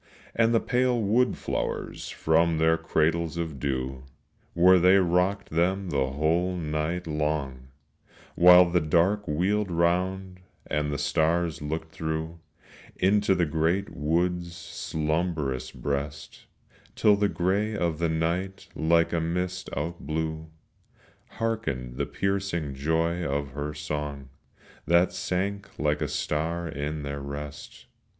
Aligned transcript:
And 0.33 0.51
the 0.51 0.59
pale 0.59 0.99
wood 0.99 1.37
flowers 1.37 2.09
from 2.09 2.57
their 2.57 2.75
cradles 2.75 3.37
of 3.37 3.59
dew 3.59 4.01
Where 4.55 4.79
they 4.79 4.97
rocked 4.97 5.51
them 5.51 5.91
the 5.91 6.09
whole 6.13 6.55
night 6.55 7.05
long, 7.05 7.67
While 8.33 8.67
the 8.71 8.81
dark 8.81 9.27
wheeled 9.27 9.69
round 9.69 10.39
and 10.65 10.91
the 10.91 10.97
stars 10.97 11.61
looked 11.61 11.91
through 11.91 12.39
Into 12.95 13.35
the 13.35 13.45
great 13.45 13.91
wood's 13.95 14.55
slumbrous 14.55 15.69
breast, 15.69 16.47
Till 16.95 17.15
the 17.15 17.29
gray 17.29 17.77
of 17.77 17.99
the 17.99 18.09
night 18.09 18.69
like 18.73 19.13
a 19.13 19.21
mist 19.21 19.69
outblew; 19.77 20.47
Hearkened 21.37 21.97
the 21.97 22.07
piercing 22.07 22.73
joy 22.73 23.23
of 23.23 23.51
her 23.51 23.75
song 23.75 24.29
That 24.87 25.13
sank 25.13 25.77
like 25.77 26.01
a 26.01 26.07
star 26.07 26.67
in 26.67 27.03
their 27.03 27.21
rest. 27.21 27.85